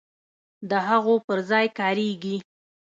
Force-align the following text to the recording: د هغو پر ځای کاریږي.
د 0.69 0.71
هغو 0.87 1.15
پر 1.25 1.39
ځای 1.49 1.65
کاریږي. 1.79 2.37